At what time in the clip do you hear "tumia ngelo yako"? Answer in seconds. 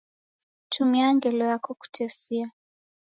0.71-1.71